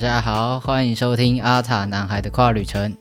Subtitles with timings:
[0.00, 2.96] 大家好，欢迎收听阿塔男孩的跨旅程。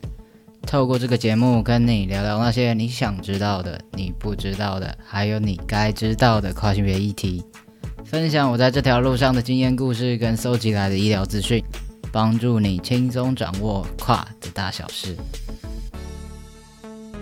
[0.65, 7.45] 透过这个节目，跟你聊聊那些你想知道的、你不知道的，还有你该知道的跨性别议题，
[8.03, 11.63] 分享我在这条路上的经验故事跟搜集来的医疗资讯，
[12.11, 15.15] 帮助你轻松掌握跨的大小事。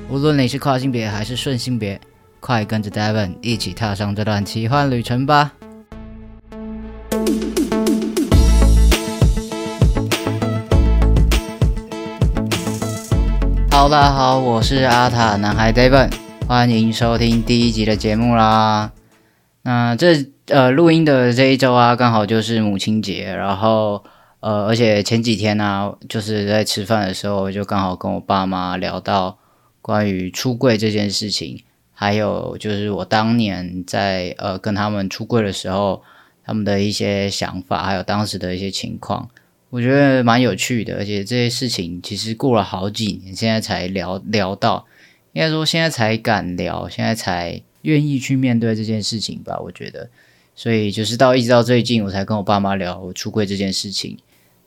[0.10, 2.00] 无论你是跨性别还是顺性别，
[2.40, 5.52] 快跟着 Devon 一起踏上这段奇幻旅程吧
[13.88, 16.12] 大家好，我是阿塔男孩 David，
[16.48, 18.92] 欢迎收听第一集的节目啦。
[19.62, 24.04] 那这呃录音的这一周啊，刚好就是母亲节，然后
[24.40, 29.38] 呃，而且前几天呢，就是在吃饭的时候，就刚好跟我爸妈聊到
[29.84, 31.64] 关于出柜这件事情，
[31.94, 36.02] 还有就是我当年在呃跟他们出柜的时候，
[36.44, 39.30] 他们的一些想法，还有当时的一些情况。
[39.76, 44.88] 我觉得蛮有趣的，而且这些事情其实过了好几年，现在才聊聊到，
[45.34, 49.60] 应该说现在才敢聊，现在才愿意去面对这件事情吧。
[49.60, 50.10] 我觉得，
[50.56, 54.18] 所以就是到一直到最近，我才跟我爸妈聊我出柜这件事情。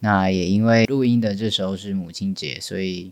[0.01, 3.11] 那也因为录音的这时候是母亲节，所以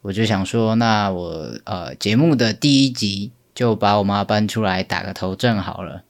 [0.00, 6.02] 我就想说，那我呃节目的第一集就把我妈搬出来打个头阵好了。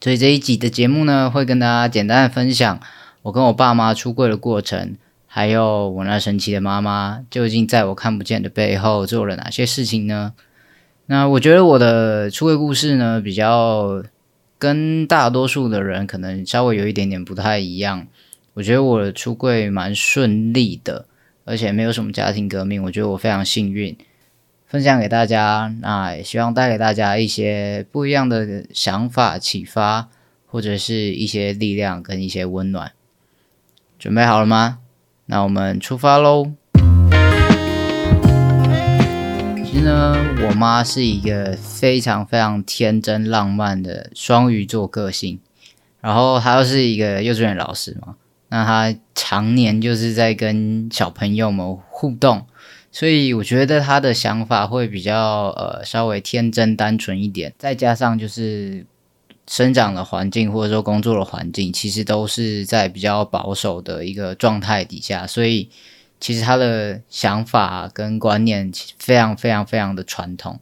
[0.00, 2.80] 所以这一集的节目呢，会跟大家简单的分享。
[3.24, 10.34] 我跟我爸妈出柜的过程，还有我那神奇的妈妈，究竟在我看不见的背后做了哪些事情呢？
[11.06, 14.04] 那我觉得我的出柜故事呢，比较
[14.58, 18.06] 跟大多数的人可能稍微有一点点不太一样。
[18.52, 21.06] 我觉得我的出柜蛮顺利的，
[21.46, 22.82] 而且没有什么家庭革命。
[22.84, 23.96] 我觉得我非常幸运，
[24.66, 30.10] 分享给大家，那也希望带给大家一些不一样的想法、启发，
[30.44, 32.92] 或者是一些力量跟一些温暖。
[34.04, 34.80] 准备好了吗？
[35.24, 36.52] 那我们出发喽！
[39.64, 40.14] 其实呢，
[40.46, 45.40] 我妈是一个非常非常天真浪漫的双鱼座个性，
[46.02, 48.16] 然后她又是一个幼稚园老师嘛，
[48.50, 52.44] 那她常年就是在跟小朋友们互动，
[52.92, 58.84] 所以我觉得她的想法会比较呃稍微天真单纯一点，再加上就是。
[59.46, 65.68] 生长的环境或者说工作的环境，其实都是在比较保守的一个状态底下，所以
[66.18, 70.58] 其实他的想法跟观念非常非常非常的传统。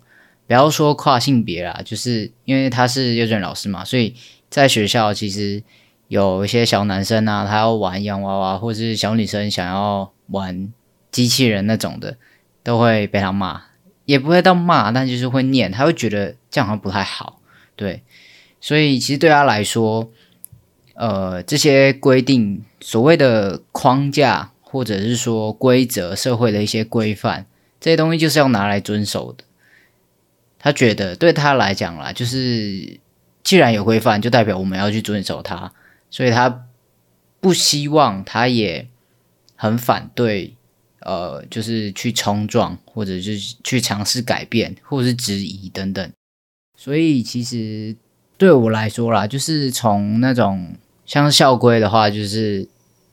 [0.48, 4.14] 不要说跨性别啦，就是因为他是幼稚园老师嘛，所以
[4.50, 5.62] 在学校其实
[6.08, 10.72] 有一些小男生啊，他要玩洋娃娃，或者是小女生想要玩
[11.12, 12.16] 机器人那种的，
[12.64, 13.62] 都会被他骂，
[14.04, 17.40] 也不会到骂，但就是会念，他会觉得这样好像不太好，
[17.76, 18.02] 对。
[18.64, 20.08] 所以其实对他来说，
[20.94, 27.46] 呃，这些规定所谓的框架，或者是说规则，社会的一些规范，
[27.80, 29.42] 这些东西就是要拿来遵守的。
[30.60, 33.00] 他觉得对他来讲啦，就是
[33.42, 35.72] 既然有规范，就代表我们要去遵守它。
[36.08, 36.68] 所以他
[37.40, 38.88] 不希望，他也
[39.56, 40.54] 很反对，
[41.00, 46.12] 呃，就是去冲撞，或者是去尝试改变，或者是质疑等等。
[46.76, 47.96] 所以其实。
[48.42, 50.74] 对我来说啦，就是从那种
[51.06, 52.66] 像校规的话，就是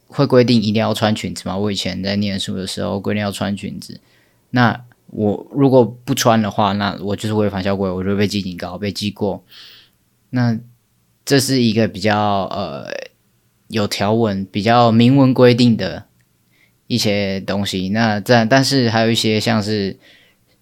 [0.08, 1.56] 会规定一定要穿裙子嘛。
[1.56, 4.02] 我以前在念书的时候，规定要穿裙子。
[4.50, 9.44] 那我如果不穿的话，那我就是违反校规，我就被记警告，被记过。
[10.32, 10.58] 那
[11.24, 12.88] 这是一个比较呃
[13.68, 16.06] 有条文、比较明文规定的
[16.88, 17.90] 一些东西。
[17.90, 19.96] 那这但是还有一些像是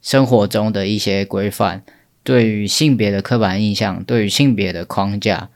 [0.01, 1.85] 生活中的一些规范。
[2.27, 5.49] 对于性别的刻板印象，对于性别的框架，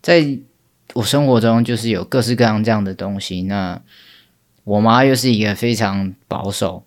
[0.00, 0.38] 在
[0.94, 3.42] 我生活中就是有各式各样这样的东西。
[3.42, 3.82] 那
[4.64, 6.86] 我妈又是一个非常保守，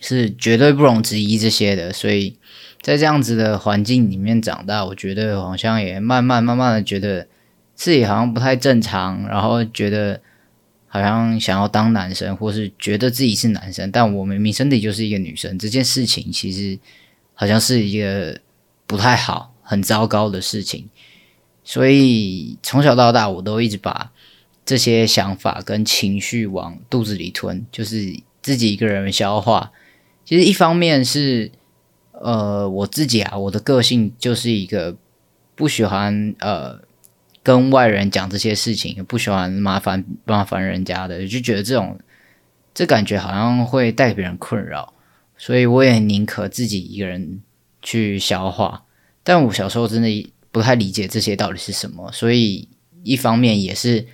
[0.00, 1.92] 是绝对不容置疑这些的。
[1.92, 2.38] 所以
[2.80, 7.28] 在这样子的环境里面长大，我觉得好像也慢慢慢慢的觉得
[7.74, 10.18] 自己好像不太正常，然后觉得
[10.86, 16.78] 好像想要当男生，或是觉得自己是男生，但我明明身体就是一个女生，这件事情其实。
[17.40, 18.38] 好像是一个
[18.86, 20.90] 不太好、很糟糕的事情，
[21.64, 24.12] 所以从小到大，我都一直把
[24.66, 29.72] 这些想法跟情绪往肚子里吞，就是自己一个人消化。
[30.22, 31.50] 其实一方面是，
[32.12, 34.94] 呃，我自己啊，我的个性就是一个
[35.54, 36.78] 不喜欢呃
[37.42, 41.98] 跟外人讲这些事情，不喜欢麻烦麻烦人家的，就觉得这种
[42.74, 44.92] 这感觉好像会带别人困扰。
[45.40, 47.40] 所以我也宁可自己一个人
[47.80, 48.84] 去消化，
[49.22, 52.68] 但我小时候真的不太理解这些到底是什么，所以
[53.02, 54.06] 一方面也是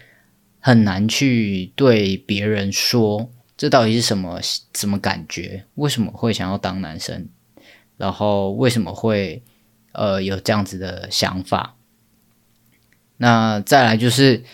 [0.61, 4.39] 很难去对别人说这到底是什么
[4.75, 7.29] 什么感觉，为什么会想要当男生，
[7.97, 9.43] 然后为什么会
[9.91, 11.75] 呃有这样子的想法。
[13.17, 14.45] 那再来就是，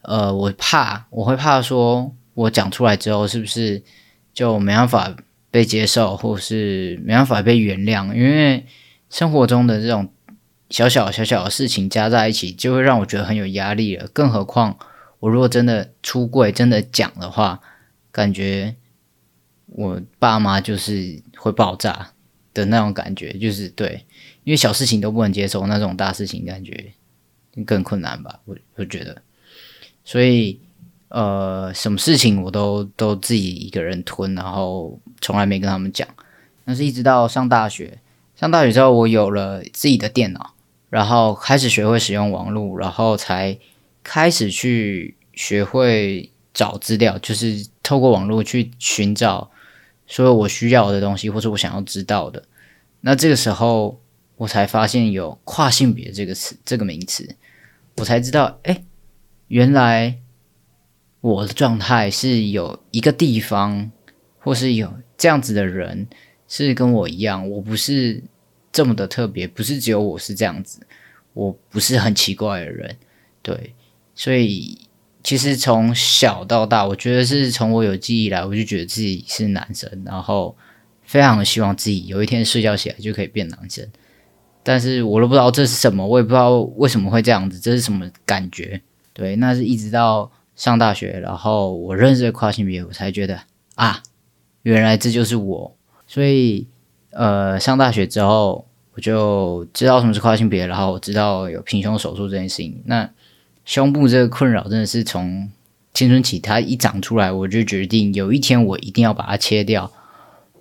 [0.00, 3.82] 呃，我怕我会怕说，我讲出来之后是不是
[4.32, 5.14] 就没办法
[5.52, 8.12] 被接受，或是没办法被原谅？
[8.12, 8.66] 因为
[9.08, 10.12] 生活中的这种
[10.70, 14.08] 小小小小的事情加在一起，就会让我觉得很有压力了。
[14.12, 14.76] 更何况
[15.20, 17.60] 我如果真的出柜，真的讲的话，
[18.10, 18.74] 感觉
[19.66, 22.12] 我爸妈就是会爆炸
[22.52, 24.06] 的那种感觉，就是对，
[24.44, 26.94] 因为小事情都不能接受，那种大事情感觉。
[27.66, 29.20] 更困难吧，我我觉得，
[30.04, 30.58] 所以
[31.12, 36.08] 呃，什么事情我都都自己一个人吞，然后从来没跟他们讲。
[36.64, 37.98] 但是一直到上大学，
[38.34, 40.54] 上大学之后，我有了自己的电脑，
[40.88, 43.58] 然后开始学会使用网络，然后才
[44.02, 49.50] 开始去学会找资料，就是透过网络去寻找
[50.06, 52.42] 所有我需要的东西，或者我想要知道的。
[53.02, 54.00] 那这个时候，
[54.36, 57.36] 我才发现有跨性别这个词，这个名词。
[57.98, 58.82] 我才知道，哎，
[59.48, 60.16] 原来
[61.22, 63.90] 我的状态是有一个地方，
[64.38, 66.06] 或是有这样子的人
[66.46, 68.22] 是跟我一样，我不是
[68.70, 70.80] 这么的特别，不是只有我是这样子，
[71.32, 72.96] 我不是很奇怪的人，
[73.40, 73.72] 对，
[74.16, 74.76] 所以
[75.22, 80.56] 其实从小到大，我觉得是从我有记忆来，我就觉得自己是男生，然后
[81.04, 83.88] 非常的希望自己有一天睡觉起来就可以变男生。
[84.64, 88.80] 但是我都不知道这是什么，我也不知道为什么会这样子，这是什么感觉？
[89.12, 93.40] 对，那是一直到上大学，然后我认识跨性别，我才觉得
[93.74, 94.02] 啊，
[94.62, 95.76] 原来这就是我。
[96.06, 96.66] 所以，
[97.10, 102.82] 呃，上大学之后，我就知道什么是跨性别，然后我知道有平胸手术这件事情。
[102.86, 103.10] 那
[103.64, 105.50] 胸部这个困扰真的是从
[105.94, 109.90] 青春期它一长出来，我就决定有一天我一定要把它切掉。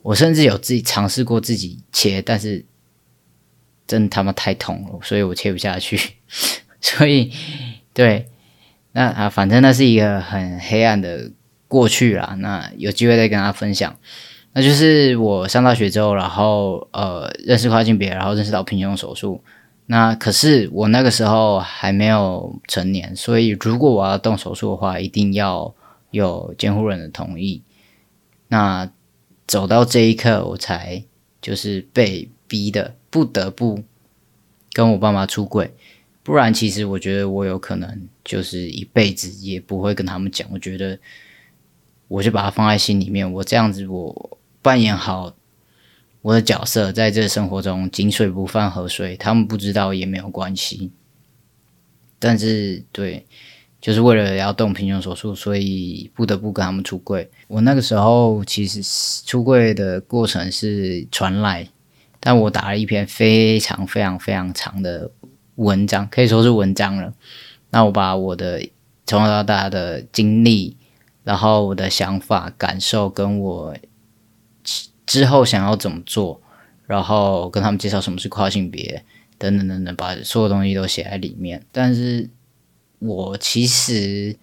[0.02, 2.66] 我甚至有自己尝试过自己切，但是。
[3.88, 6.00] 真他妈太痛了，所以我切不下去。
[6.80, 7.30] 所以，
[7.94, 8.26] 对，
[8.94, 11.32] 那啊，反正那是一个很黑暗的
[11.68, 12.36] 过去啦。
[12.40, 13.96] 那有机会再跟大家分享。
[14.54, 19.44] 那就是我上大学之后，然后呃，认识跨性别，然后认识到平胸手术。
[19.86, 25.74] 那可是我那个时候还没有成年，所以如果我要动手术的话，一定要
[26.12, 27.64] 有监护人的同意。
[28.50, 28.92] 那
[29.48, 31.04] 走到这一刻，我才
[31.42, 32.96] 就是被逼的。
[33.10, 33.84] 不得不
[34.72, 35.76] 跟我爸妈出柜，
[36.32, 40.48] 不然其实我觉得我有可能就是一辈子也不会跟他们讲。
[40.50, 40.98] 我觉得
[42.08, 45.36] 我就把它放在心里面，我这样子我扮演好
[46.22, 50.92] 我的角色，在这生活中井水不犯河水，他们不知道也没有关系。
[52.18, 53.26] 但是对，
[53.82, 57.30] 就是为了要动平胸手术，所以不得不跟他们出柜。
[57.50, 58.82] 我那个时候其实
[59.26, 61.68] 出柜的过程是传来。
[62.24, 65.10] 但我打了一篇非常非常非常长的
[65.62, 67.14] 文章，可以说是文章了。
[67.70, 68.68] 那我把我的
[69.06, 70.76] 从小到大的经历，
[71.24, 73.76] 然后我的想法、感受，跟我
[75.06, 76.42] 之后想要怎么做，
[76.88, 79.06] 然后跟他们介绍什么是跨性别，
[79.38, 81.66] 等等等等，把所有东西都写在里面。
[81.72, 82.30] 但是
[83.00, 84.36] 我其实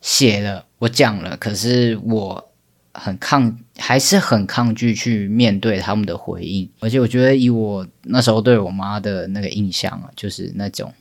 [0.00, 2.49] 写了，我讲了，可是我。
[2.92, 10.92] 很抗，还是很抗拒去面对他们的回应，而且我觉得以我那时候对我妈的那个印象啊，就是那种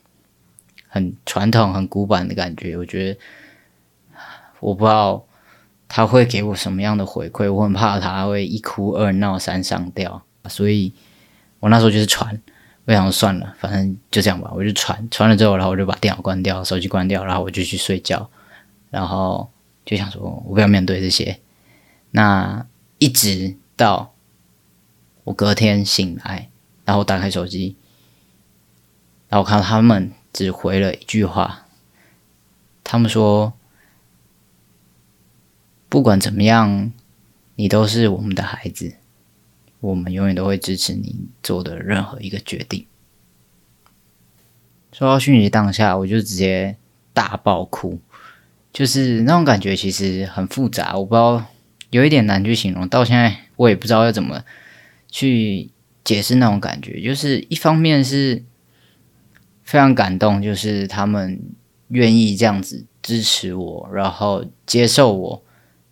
[0.88, 2.78] 很传统、很古板的感觉。
[2.78, 3.20] 我觉得
[4.60, 5.26] 我不知道
[5.88, 10.94] 他会给我什么样的回馈，我很怕他会一哭二闹三上吊，所以
[11.60, 12.40] 我那时候就是传，
[12.86, 18.30] 我想算了，反正就这样吧，我就传，传了之后，然后我就把电脑关掉，手机关掉，然后我就去睡觉，
[18.92, 19.50] 然后
[19.86, 21.40] 就想说，我不要面对这些。
[22.12, 22.66] 那
[22.98, 24.14] 一直到
[25.26, 26.50] 我隔天醒来，
[26.86, 27.76] 然后打开手机，
[29.28, 31.68] 然后看到他们只回了一句话，
[32.84, 33.54] 他们说
[35.88, 36.92] ：“不管怎么样，
[37.56, 38.96] 你都是我们的孩子，
[39.80, 42.86] 我们永远都会支持你做的任何一个决定。”
[44.92, 46.76] 收到讯息当下，我就直接
[47.14, 48.00] 大爆哭，
[48.74, 51.46] 就是那种感觉，其实很复杂，我不知道。
[51.90, 54.44] 有一点难去形容，到现在我也不知道要怎么
[55.08, 55.70] 去
[56.04, 57.02] 解释那种感觉。
[57.02, 58.44] 就是一方面是
[59.64, 61.42] 非常感动，就是他们
[61.90, 65.44] 愿意这样子支持我，然后接受我；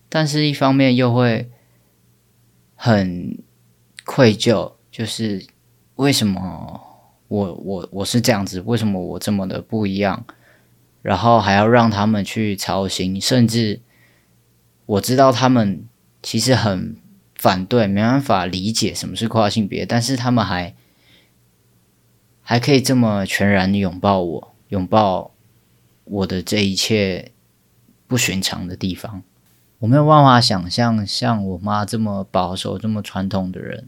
[0.09, 1.49] 但是一方面又会
[2.75, 3.37] 很
[4.05, 5.45] 愧疚，就是
[5.95, 6.79] 为什么
[7.27, 10.25] 我我我是这样子，为什么我这么的不一样？
[11.01, 13.79] 然后还要让他们去操心，甚至
[14.87, 15.85] 我知道他们
[16.23, 16.97] 其实很
[17.35, 20.73] 反对，没办法理解什么是跨性别，但是他们还
[22.41, 25.31] 还可以这么全然拥抱我，拥抱
[26.05, 27.31] 我的这一切
[28.07, 29.21] 不寻常的地方。
[29.79, 33.87] 我没有办法想象像我妈这么保守、这么传统的人，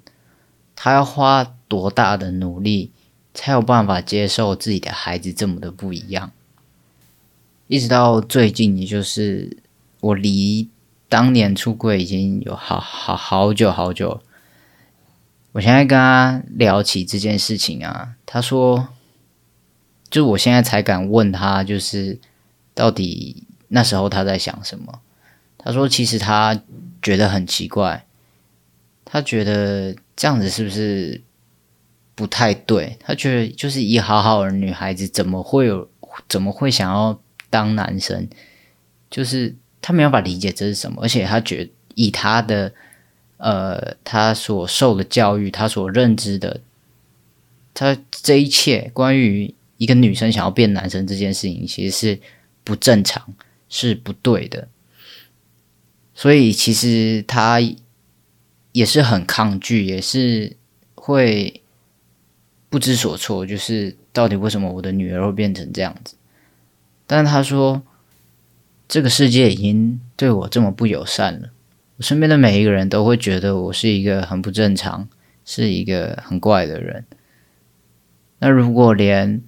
[0.75, 2.91] 她要花多大的努力
[3.33, 6.31] 才有办法接受自己的孩子这么的不一样。
[7.67, 9.57] 一直到最近，也就是
[10.01, 10.69] 我离
[11.09, 14.21] 当年出柜已经有好好好久好久。
[15.51, 18.89] 我现在跟他聊起这件事情啊，他说，
[20.09, 22.19] 就我现在才敢问他，就是
[22.75, 25.01] 到底那时候他在想什么。
[25.57, 26.61] 他说：“其实他
[27.01, 28.05] 觉得很奇怪，
[29.03, 31.21] 他觉得这样子是不是
[32.15, 32.97] 不太对？
[33.01, 35.89] 他觉得就是一好好的女孩子，怎么会有
[36.29, 38.29] 怎么会想要当男生？
[39.09, 42.71] 就是他没有办法理解这是什么，而且他觉以他的
[43.37, 46.61] 呃他所受的教育，他所认知的，
[47.73, 52.19] 他这一切关于一个女生想要变男生这件事情，其实是
[52.63, 53.33] 不正常，
[53.69, 54.67] 是不对的。”
[56.13, 57.61] 所以其实他
[58.73, 60.57] 也是很抗拒，也是
[60.95, 61.61] 会
[62.69, 66.15] 不知所措，就是到底为什么我的女儿会变成这样子？
[67.07, 67.81] 但是他说，
[68.89, 71.51] 这个世界已经对我这么不友善了，
[71.95, 75.07] 我身边的每一个人都会觉得我是一个很不正常，
[75.45, 77.05] 是一个很怪的人。
[78.39, 79.41] 那如果连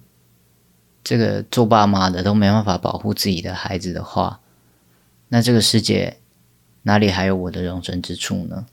[1.04, 4.40] 这个做爸妈的都没办法保护自己的孩子的话，
[5.28, 6.16] 那这个世界。
[6.84, 8.66] 哪里还有我的容身之处呢？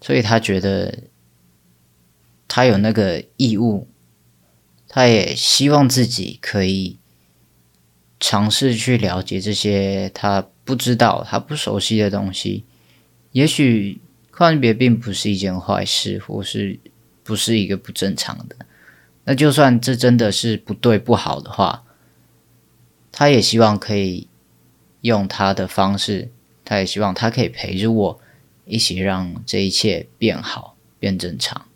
[0.00, 1.00] 所以他觉得
[2.48, 3.86] 他有那个义务，
[4.88, 6.96] 他也希望自己可以
[8.20, 12.64] 尝试去了解这些他不知道、他不熟悉的东西。
[13.32, 16.78] 也许跨性别并不是一件坏事，或是
[17.22, 18.56] 不是一个不正常的。
[19.24, 21.84] 那就算这真的是不对、不好的话，
[23.12, 24.28] 他也希望可以。
[25.02, 26.32] 用他的方式，
[26.64, 28.20] 他也希望他可以陪着我
[28.64, 31.66] 一起让这一切变好、变正常。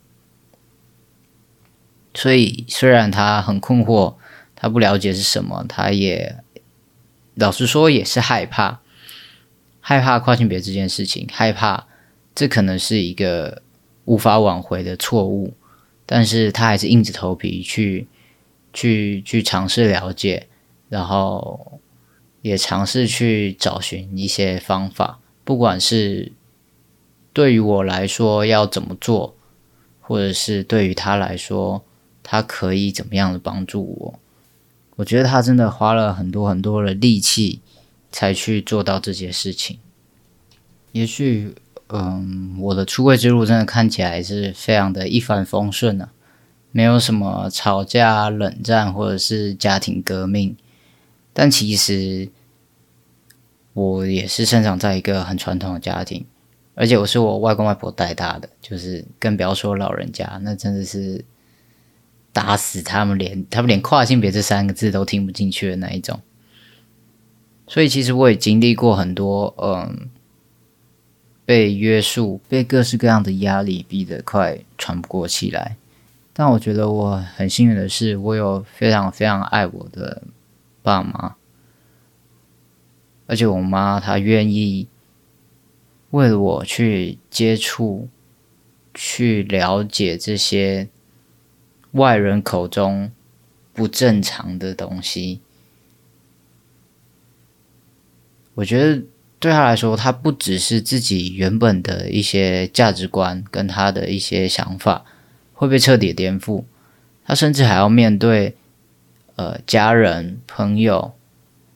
[2.12, 4.16] 所以，虽然他很困惑，
[4.62, 6.36] 他不了解是什么，他也
[7.34, 8.80] 老实说也是害怕，
[9.80, 11.88] 害怕跨性别这件事情，害怕
[12.32, 13.62] 这可能是一个
[14.04, 15.54] 无法挽回的错误。
[16.06, 18.06] 但是他还是硬着头皮去、
[18.72, 20.46] 去、去尝试了解，
[20.88, 21.80] 然后。
[22.42, 26.32] 也尝试去找寻一些方法，不管是
[27.32, 29.36] 对于我来说要怎么做，
[30.00, 31.84] 或者是对于他来说，
[32.20, 34.18] 他可以怎么样的帮助我。
[34.96, 37.60] 我觉得他真的花了很多很多的力气，
[38.10, 39.78] 才去做到这些事情。
[40.92, 41.54] 也许，
[41.88, 46.10] 嗯，我的出柜之路真的看起来是非常的一帆风顺啊，
[46.70, 50.56] 没有什么吵架、冷战或者是家庭革命。
[51.32, 52.28] 但其实，
[53.72, 56.26] 我也是生长在一个很传统的家庭，
[56.74, 61.24] 而且我是我外公外婆带大的，就是更不要说老人家，那真的是
[62.32, 66.20] 打死他们，连他们连跨性别这三个字都听不进去的那一种。
[67.66, 70.08] 所以其实我也经历过很多，嗯，
[71.44, 75.76] 被约束、被各式各样的压力逼得快喘不过气来。
[76.32, 80.22] 但我觉得我很幸运的是，我有非常非常爱我的。
[80.84, 81.36] 爸妈，
[83.28, 84.88] 而且我妈她愿意
[86.10, 88.08] 为了我去接触、
[88.92, 90.88] 去了解这些
[91.92, 93.10] 外人口中
[93.72, 95.40] 不正常的东西。
[98.54, 99.02] 我觉得
[99.38, 105.04] 对他来说，他不只是自己原本的一些价值观跟他的一些想法
[105.54, 106.64] 会被彻底颠覆，
[107.24, 108.56] 他甚至还要面对。
[109.34, 111.14] 呃，家人、朋友，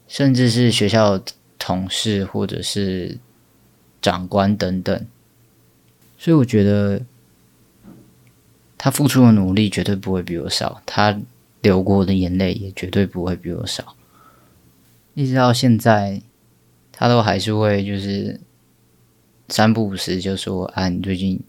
[0.07, 1.19] 甚至是学校
[1.59, 3.17] 同事或者是
[4.03, 5.07] 长官等等，
[6.19, 7.01] 所以我觉得
[8.79, 11.19] 他付出的努力绝对不会比我少，他
[11.63, 13.95] 流过的眼泪也绝对不会比我少。
[15.15, 16.21] 一直到现在，
[16.93, 18.41] 他都还是会就是
[19.49, 21.41] 三不五时就说：“啊，你最近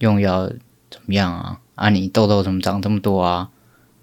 [0.00, 0.48] 用药
[0.90, 1.60] 怎么样啊？
[1.76, 3.50] 啊，你痘痘怎么长这么多啊？”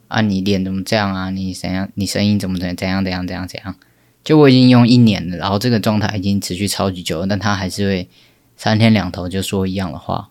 [0.08, 1.30] 啊，你脸怎么这样啊？
[1.32, 1.90] 你怎样？
[1.96, 3.76] 你声音怎么怎怎样怎样怎样怎样？
[4.24, 8.08] 就我已经用一年了，然后这个状态已经持续超级久了，但他还是会
[8.56, 10.30] 三天两头就说一样的话。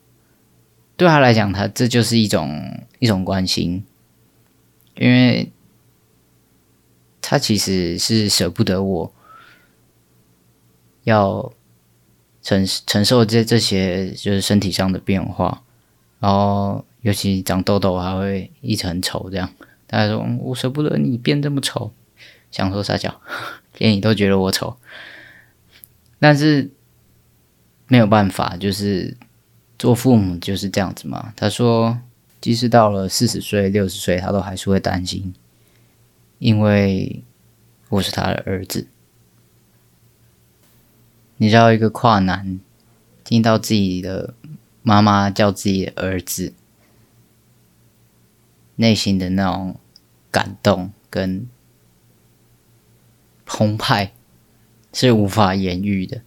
[0.96, 3.84] 对他来讲，他这就是一种一种关心。
[4.96, 5.50] 因为
[7.20, 9.12] 他其实是舍不得我
[11.02, 11.52] 要
[12.42, 15.64] 承承受这这些就是身体上的变化，
[16.20, 19.50] 然后尤其长痘痘还会一直很丑这样。
[19.88, 21.92] 他说我舍不得你变这么丑，
[22.52, 23.20] 想说撒娇，
[23.78, 24.76] 连你都觉得我丑，
[26.20, 26.70] 但是
[27.88, 29.16] 没有办法，就是
[29.84, 31.34] 做父母就是这样子嘛。
[31.36, 32.00] 他说。
[32.40, 35.32] 即使到了四十岁、六十岁，他都还是会担心，
[36.38, 37.22] 因为
[37.88, 38.86] 我是他的儿子。
[41.38, 42.60] 你知道，一个跨男
[43.24, 44.34] 听到自己的
[44.82, 46.52] 妈妈叫自己的儿子，
[48.76, 49.80] 内心的那种
[50.30, 51.48] 感动跟
[53.46, 54.12] 澎湃
[54.92, 56.20] 是无法言喻的。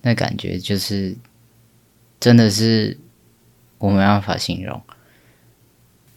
[0.00, 1.16] 那感觉就是，
[2.22, 2.96] 真的是
[3.78, 4.80] 我没办法形容。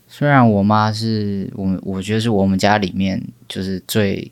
[0.07, 4.31] 虽然我妈是我，我觉得是我们家里面就是最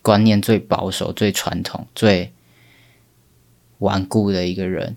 [0.00, 2.32] 观念最保守、最传统、最
[3.80, 4.96] 顽固的一个人，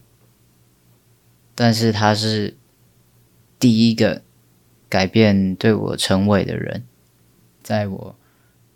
[1.54, 2.56] 但是她是
[3.60, 4.22] 第一个
[4.88, 6.86] 改变对我称谓的人。
[7.62, 8.16] 在我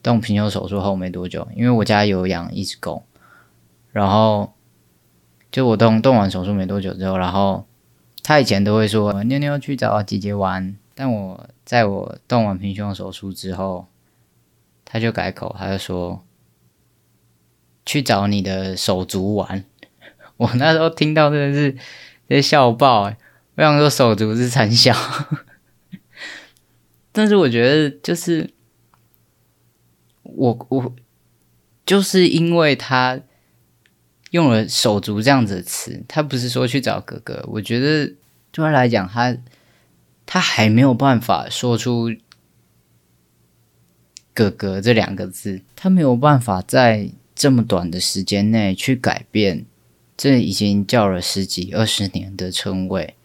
[0.04, 3.06] 动平胸手术后没多久，因为我家有养一只狗，
[3.94, 4.53] 然后
[5.54, 7.68] 就我动动完手术没多久之后，然后
[8.24, 13.86] 他以前都会说：“妞妞去找姐姐玩。”但我在我动完平胸手术之后，
[14.84, 16.24] 他就改口，他就说
[17.86, 19.64] ：“去找你的手足玩。
[20.38, 21.78] ”我那时候听到真的是
[22.28, 23.04] 在笑爆，
[23.54, 24.92] 我想说手足是惨笑，
[27.14, 28.52] 但是我觉得就是
[30.24, 30.96] 我我
[31.86, 33.20] 就是因为他
[34.34, 38.06] 用了手足这样子的词，他不是说去找哥哥，我觉得
[38.52, 39.38] 对他来讲他。
[40.26, 42.10] 他还没有办法说出
[44.34, 49.66] “哥哥”这两个字，他没有办法在这么短的时间内去改变
[50.16, 53.16] 这已经叫了十几二十年的称谓，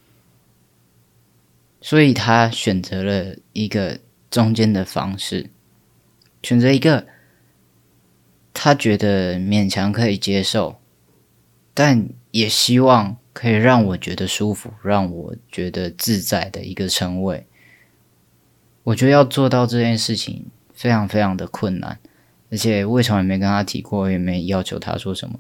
[1.81, 5.51] 所以他选择了一个中间的方式，
[6.43, 7.07] 选择一个
[8.53, 10.81] 他觉得勉强可以接受，
[11.79, 13.17] 但也希望。
[13.35, 17.47] 可以让我觉得舒服，让我觉得自在的一个称谓。
[18.83, 22.01] 我觉得要做到这件事情非常非常的困难，
[22.51, 25.39] 而且我从也没跟他提过，也没要求他说什么，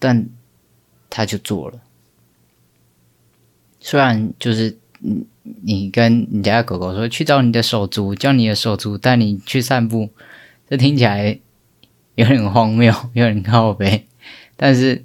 [0.00, 0.26] 但
[1.08, 1.82] 他就做了。
[3.78, 5.24] 虽然就是你
[5.62, 10.10] 你跟你家狗狗说去找你的手足，叫你的手足带你去散步，
[10.68, 11.38] 这听起来
[12.16, 14.08] 有点荒谬，有点靠背，
[14.60, 15.02] 但是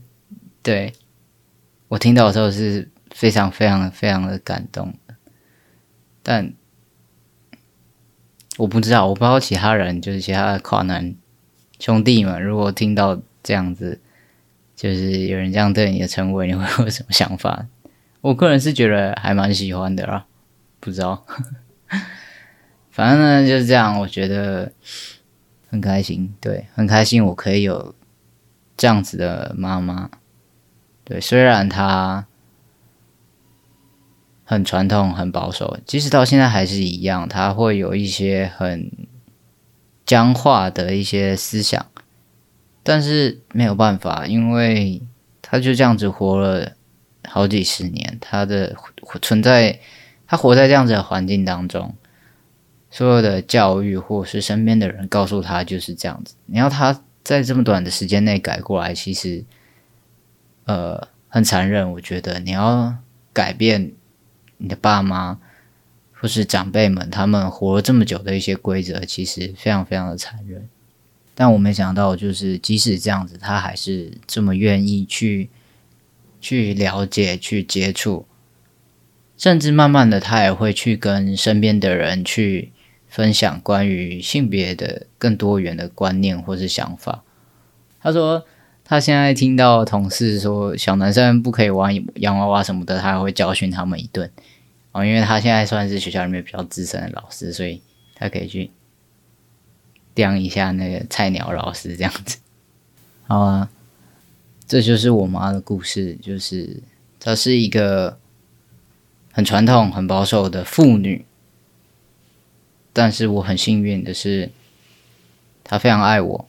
[0.61, 0.91] 对。
[1.87, 5.15] 我听到的时候是非常非常非常的感动的，
[6.23, 6.51] 但
[8.57, 11.15] 我不知道，我不知道其他人就是其他的跨男
[11.79, 14.01] 兄弟们，如果听到这样子，
[14.75, 17.67] 就是有人这样对你的称谓，你会有什么想法？
[18.21, 20.25] 我个人是觉得还蛮喜欢的啦，
[20.79, 21.23] 不知道，
[22.89, 24.71] 反正呢就是这样，我觉得
[25.69, 27.93] 很开心，对，很开心我可以有
[28.77, 30.09] 这样子的妈妈。
[31.03, 32.25] 对，虽然她
[34.43, 38.91] 很传统、很保守，即使到现在还是一样，他会有一些很
[40.05, 41.83] 僵化的一些思想，
[42.83, 45.01] 但是没有办法，因为
[45.41, 46.73] 他就这样子活了
[47.27, 48.75] 好几十年，他的
[49.19, 49.79] 存在，
[50.27, 51.95] 他活在这样子的环境当中，
[52.91, 59.43] 所有的教育或是身边的人告诉他就是这样子，你要他在这么短的时间内改过来，其实。
[60.67, 62.95] 呃，很残忍，我觉得你要
[63.31, 63.91] 改变
[64.57, 65.37] 你的爸妈
[66.11, 70.67] 或是长辈们他们活了这么久的一些规则，其实非常非常的残忍。
[71.35, 75.51] 但我没想到，就是即使这样子，他还是这么愿意去
[76.41, 78.25] 去了解、去接触，
[79.37, 82.71] 甚至慢慢的，他也会去跟身边的人去
[83.07, 87.23] 分享关于性别的更多元的观念或是想法。
[88.01, 88.45] 他说。
[88.87, 94.29] 他现在听到同事说小男生不可以玩洋娃娃什么的，他还会教训他们一顿
[94.91, 95.03] 哦。
[95.03, 97.81] 因为他现在算是学校里面比较资深的老师，所以
[98.13, 98.69] 他可以去
[100.13, 102.37] 刁一下那个菜鸟老师这样子。
[103.25, 103.71] 好啊，
[104.67, 106.83] 这就是我妈的故事，就是
[107.19, 108.19] 她是一个
[109.31, 111.25] 很传统、很保守的妇女，
[112.95, 114.49] 但是我很幸运的是，
[115.65, 116.47] 他非常爱我。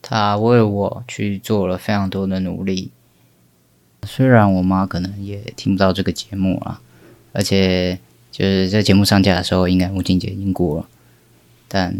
[0.00, 2.90] 他为我去做了非常多的努力，
[4.02, 6.80] 虽然我妈可能也听不到这个节目啊，
[7.32, 7.98] 而且
[8.32, 10.88] 就是在节目上架的时候，应该母亲节已经过了，
[11.68, 11.94] 但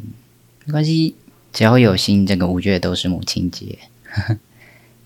[0.64, 1.14] 没关系，
[1.52, 3.78] 只要有心，整个五月都是母亲节。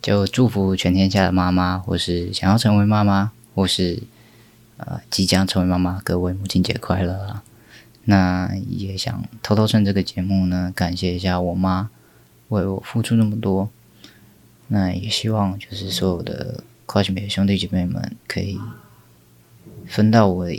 [0.02, 4.00] 就祝福全天下的妈妈，或是想要成为妈妈，或是
[4.76, 7.42] 呃即将成为妈妈，各位母亲节快乐啊！
[8.10, 11.90] 那也想偷偷趁这个节目呢，感谢一下我妈
[12.48, 13.68] 为我付出那么多。
[14.68, 18.58] 那也希望就是所有的跨性别兄弟姐妹们可以
[19.86, 20.50] 分到我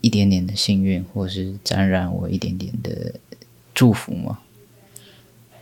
[0.00, 3.16] 一点点的幸运，或是沾染我一点点的
[3.74, 4.38] 祝福嘛。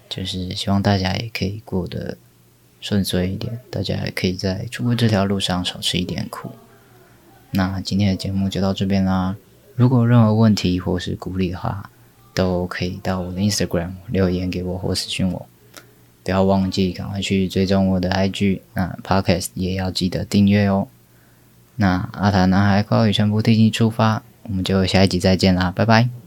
[0.09, 2.16] 就是希望大家也可以过得
[2.81, 6.53] 顺遂一点，大家也可以在出国这条路上少吃一点苦。
[7.51, 9.35] 那今天的节目就到这边啦。
[9.77, 11.91] 如果任何问题或是鼓励的话，
[12.33, 15.47] 都可以到我的 Instagram 留言给我或私讯我。
[16.23, 20.89] 不要忘记，赶快去追踪我的 IG，那 Podcast 也要记得订阅哦。
[21.77, 26.24] 那阿塔男孩高宇全部定期出发，我们就下一集再见啦，拜拜。